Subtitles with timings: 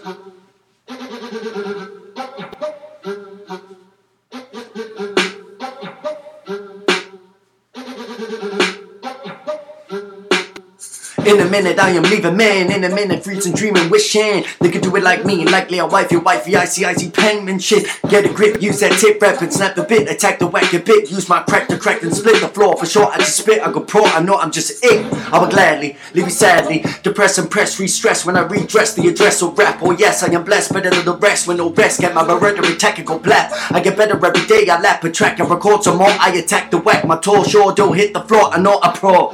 [0.00, 1.99] ギギギギギギギギギギ。
[11.26, 12.72] In a minute, I am leaving, man.
[12.72, 15.44] In a minute, freezing, dreaming, wishing they could do it like me.
[15.44, 17.86] Likely a wife, your wifey, icy, icy penman shit.
[18.08, 20.10] Get a grip, use that tip rap and snap the bit.
[20.10, 21.10] Attack the whack a bit.
[21.10, 22.76] Use my crack to crack and split the floor.
[22.76, 24.04] For sure, I just spit, I go pro.
[24.04, 25.04] I know I'm just it.
[25.32, 26.84] I would gladly leave you sadly.
[27.02, 29.80] Depress and press, re-stress when I redress the address or rap.
[29.82, 31.46] Oh, yes, I am blessed, better than the rest.
[31.46, 33.72] When no rest, get my rhetoric tactical blast.
[33.72, 34.68] I get better every day.
[34.70, 36.08] I lap a track, I record some more.
[36.08, 37.04] I attack the whack.
[37.04, 38.52] My tall shore don't hit the floor.
[38.52, 39.28] I know I pro.